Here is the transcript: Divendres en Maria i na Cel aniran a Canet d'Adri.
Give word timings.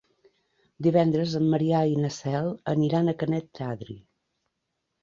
Divendres 0.87 1.35
en 1.41 1.45
Maria 1.51 1.83
i 1.91 2.01
na 2.07 2.11
Cel 2.17 2.51
aniran 2.75 3.13
a 3.13 3.17
Canet 3.23 3.55
d'Adri. 3.63 4.03